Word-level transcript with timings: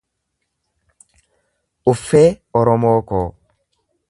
Uffee 1.93 2.27
Oromoo 2.63 2.97
koo 3.13 3.25